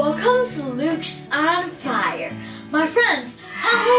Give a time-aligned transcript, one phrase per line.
[0.00, 2.32] Welcome to Luke's on Fire,
[2.72, 3.32] my friends.
[3.60, 3.90] 欢呼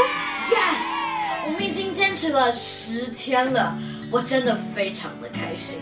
[0.51, 1.46] ，Yes！
[1.46, 3.77] 我们已经坚持了十天了，
[4.09, 5.77] 我真的非常的开心。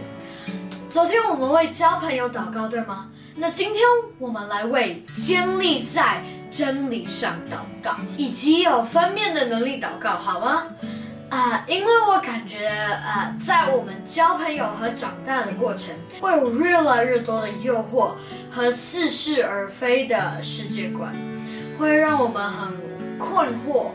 [0.90, 3.08] 昨天我们为交朋友祷告，对吗？
[3.38, 3.82] 那今天
[4.18, 10.64] 我们来为建立在真理上祷告，以及有分辨的能力祷告，好吗？
[11.30, 18.14] 啊，因为我感觉啊，在我们交朋友和长大的过程，会有越来越多的诱惑
[18.50, 21.14] 和似是而非的世界观，
[21.78, 22.74] 会让我们很
[23.20, 23.92] 困惑，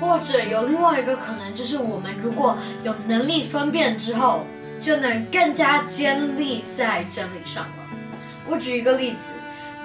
[0.00, 4.44] 或者有另外一个可能，就是我们如果有能力分辨之后，
[4.80, 7.84] 就能更加坚立在真理上了。
[8.48, 9.34] 我举一个例子，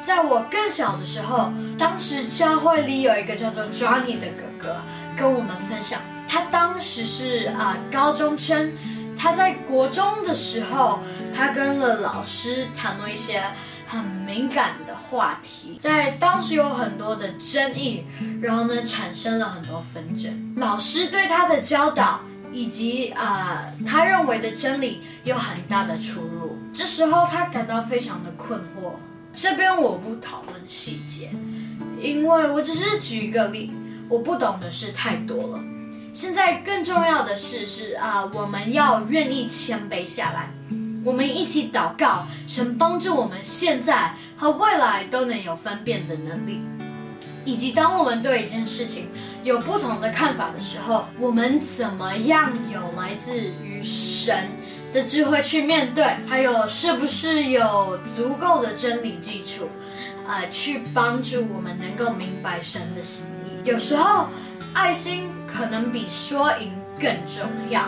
[0.04, 4.76] 在我更小的时候，当时教会里有一个叫做 Johnny 的哥哥
[5.16, 6.02] 跟我们分享。
[6.28, 8.72] 他当时是啊高中生，
[9.18, 11.00] 他在国中的时候，
[11.36, 13.42] 他跟了老师谈论一些
[13.88, 18.06] 很敏感的话题，在当时有很多的争议，
[18.42, 20.54] 然后呢产生了很多纷争。
[20.58, 22.20] 老师对他的教导
[22.52, 28.92] 以及啊他认为的真理有很大的出入，这时候他感到非常的困惑。
[29.34, 31.32] 这边我不讨论细节，
[32.02, 33.72] 因为我只是举一个例，
[34.10, 35.60] 我不懂的事太多了。
[36.18, 40.50] 现在更重要的是，是啊，我们要愿意谦卑下来，
[41.06, 46.60] 我们一起祷告，神帮助我们现在和未来都能有分辨的能力，
[47.46, 49.08] 以及当我们对一件事情
[49.44, 54.36] 有不同的看法的时候，我们怎么样有来自于神
[54.92, 59.70] 的智慧去面对，还有是不是有足够的真理基础，
[60.28, 63.70] 啊，去帮助我们能够明白神的心意。
[63.70, 64.26] 有时候。
[64.78, 67.88] 爱心可能比说赢更重要，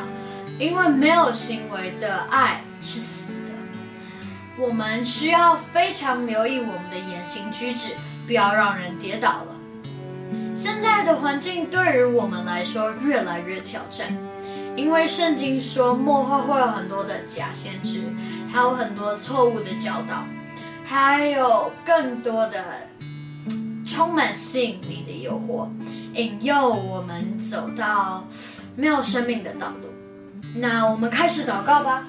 [0.57, 4.57] 因为没有行为的爱是死的。
[4.57, 7.93] 我们需要非常留意我们的言行举止，
[8.25, 9.55] 不要让人跌倒了。
[10.57, 14.07] 现在的环境对于我们来说越来越挑战，
[14.75, 18.03] 因为圣经说幕后会有很多的假先知，
[18.51, 20.25] 还有很多错误的教导，
[20.87, 22.63] 还有更多的
[23.99, 25.67] 充满吸引力的诱惑。
[26.13, 28.25] 引诱我们走到
[28.77, 29.89] 没有生命的道路。
[30.55, 32.07] 那我们开始祷告吧。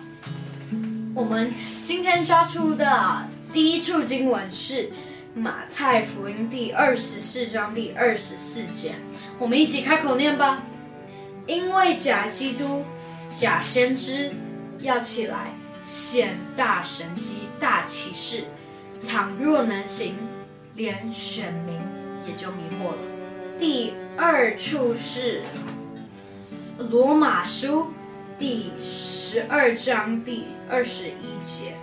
[1.16, 1.52] 我们
[1.82, 4.88] 今天抓出的第一处经文是
[5.34, 8.94] 马太福音第二十四章第二十四节。
[9.40, 10.62] 我们一起开口念吧。
[11.48, 12.84] 因为假基督、
[13.36, 14.30] 假先知
[14.78, 15.50] 要起来
[15.84, 18.44] 显大神机、大启示，
[19.04, 20.14] 倘若能行，
[20.80, 21.78] 连选民
[22.26, 22.96] 也就迷惑了。
[23.58, 25.42] 第二处是
[26.78, 27.88] 罗马书
[28.38, 31.76] 第十二章第二十一节，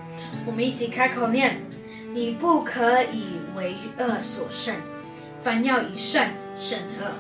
[0.47, 1.61] 我们一起开口念：
[2.11, 3.25] 你不可以
[3.55, 4.75] 为恶所胜，
[5.43, 7.11] 凡要以善胜恶。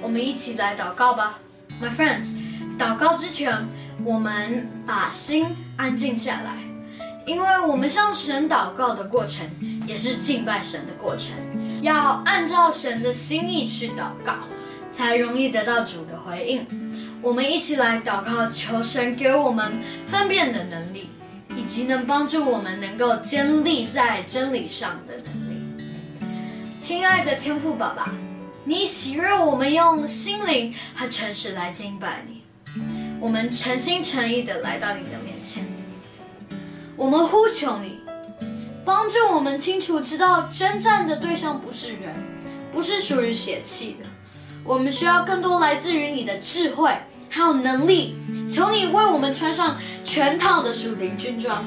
[0.00, 1.40] 我们一起来祷告吧
[1.82, 2.36] ，My friends。
[2.78, 3.66] 祷告之前，
[4.04, 6.56] 我们把心安静下来，
[7.26, 9.46] 因为我们向神祷告的过程，
[9.86, 11.34] 也是敬拜神的过程。
[11.82, 14.34] 要按照神的心意去祷告，
[14.90, 16.66] 才容易得到主的回应。
[17.22, 19.72] 我们一起来祷告，求神给我们
[20.06, 21.08] 分辨的能力，
[21.56, 25.86] 以及能帮助我们能够坚立在真理上的能力。
[26.80, 28.10] 亲爱的天父爸爸，
[28.64, 32.42] 你喜悦我们用心灵和诚实来敬拜你。
[33.20, 35.62] 我们诚心诚意的来到你的面前，
[37.00, 37.98] 我们呼求你。
[38.84, 42.12] 帮助我们清楚知道征战的对象不是人，
[42.70, 44.06] 不是属于血气的。
[44.64, 46.94] 我们需要更多来自于你的智慧
[47.30, 48.16] 还有能力。
[48.50, 51.64] 求你为我们穿上全套的属灵军装，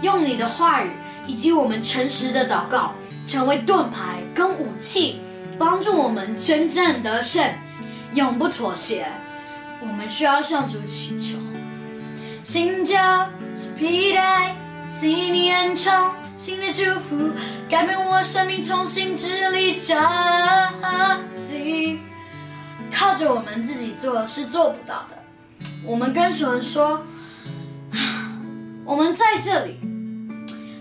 [0.00, 0.90] 用你的话语
[1.28, 2.92] 以及我们诚实的祷告，
[3.28, 5.20] 成为盾牌跟武器，
[5.60, 7.44] 帮助我们征战得胜，
[8.14, 9.06] 永不妥协。
[9.80, 11.38] 我们需要向主祈求，
[12.42, 13.28] 新疆
[15.02, 15.92] 戴，心念充。
[16.38, 17.30] 新的祝福
[17.68, 19.94] 改变我生命，重新治理着
[21.48, 21.98] 地。
[22.92, 25.18] 靠着我们自己做是做不到的。
[25.84, 27.04] 我们跟主人说，
[28.84, 29.80] 我们在这里，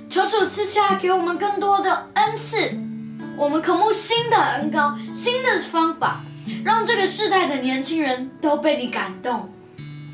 [0.10, 2.58] 求主赐下给我们更多的恩赐。
[3.38, 6.22] 我们渴慕新的恩高，新的方法，
[6.64, 9.52] 让这个世代的年轻人都被你感动，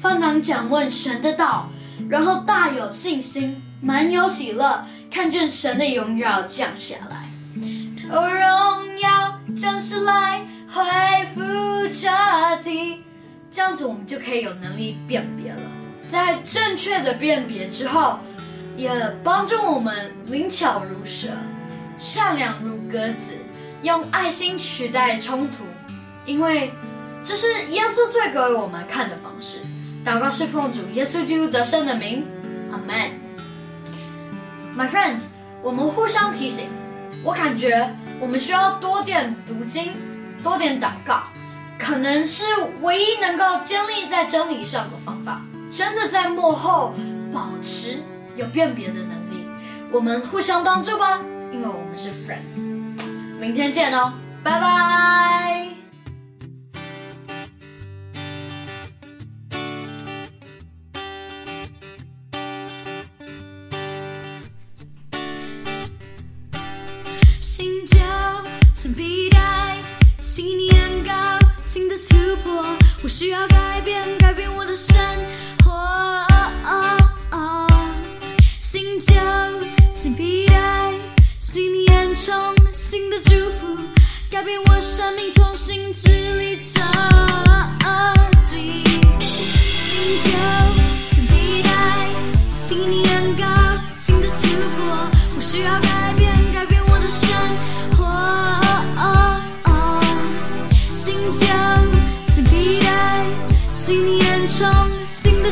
[0.01, 1.69] 放胆讲问神的道，
[2.09, 4.85] 然后大有信心，满有喜乐。
[5.09, 7.29] 看见神的荣耀降下来，
[8.11, 11.41] 哦，荣耀降下来，恢复
[11.93, 12.09] 这
[12.61, 13.03] 地，
[13.49, 15.61] 这样子我们就可以有能力辨别了。
[16.11, 18.19] 在正确的辨别之后，
[18.75, 18.91] 也
[19.23, 21.29] 帮助我们灵巧如蛇，
[21.97, 23.33] 善良如鸽子，
[23.81, 25.63] 用爱心取代冲突，
[26.25, 26.73] 因为
[27.23, 29.59] 这是耶稣最给我们看的方式。
[30.05, 32.25] 祷告是奉主耶稣基督得胜的名，
[32.71, 33.26] 阿门。
[34.77, 35.29] My friends，
[35.63, 36.69] 我们互相提醒，
[37.23, 37.89] 我感觉
[38.19, 39.93] 我们需要多点读经，
[40.43, 41.23] 多点祷告，
[41.79, 42.43] 可能是
[42.81, 45.41] 唯一能够建立在真理上的方法。
[45.71, 46.93] 真的在幕后
[47.33, 47.97] 保持
[48.35, 49.47] 有辨别的能力，
[49.91, 51.21] 我们互相帮助吧，
[51.51, 52.69] 因为我们是 friends。
[53.39, 54.13] 明天见哦，
[54.43, 55.76] 拜拜。
[67.59, 67.97] 新旧
[68.75, 69.77] 新皮带，
[70.21, 71.11] 新年糕，
[71.63, 72.63] 新的突破，
[73.01, 74.95] 我需要改变，改变我的生
[75.65, 75.73] 活。
[78.61, 79.15] 新旧
[79.91, 80.93] 新皮带，
[81.39, 83.75] 新年重新的祝福，
[84.29, 86.79] 改变我生命，重新支离折。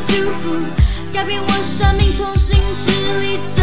[0.06, 0.56] 祝福，
[1.12, 3.62] 改变我生命，重新支离折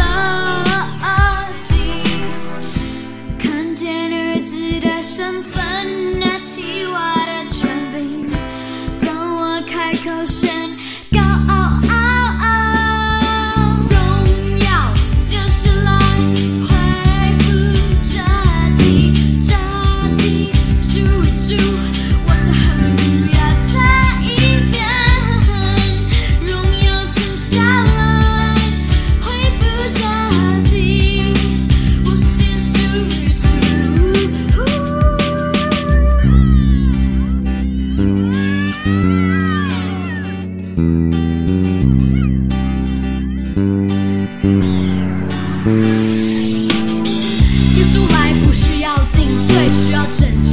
[47.76, 50.52] 耶稣来不是要进罪，是要拯救。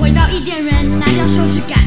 [0.00, 1.80] 回到伊甸园，拿掉羞耻感，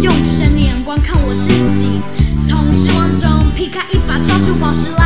[0.00, 1.48] 用神的眼光看我自
[1.78, 2.00] 己，
[2.48, 5.05] 从失望中劈开一把，抓住宝石来